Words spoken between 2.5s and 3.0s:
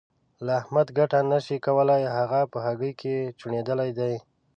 په هګۍ